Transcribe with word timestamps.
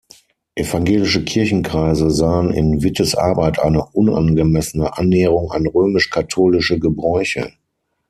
Evangelische 0.55 1.23
Kirchenkreise 1.23 2.09
sahen 2.09 2.49
in 2.51 2.81
Wittes 2.81 3.13
Arbeit 3.13 3.59
eine 3.59 3.85
unangemessene 3.85 4.97
Annäherung 4.97 5.51
an 5.51 5.67
römisch-katholische 5.67 6.79
Gebräuche. 6.79 7.53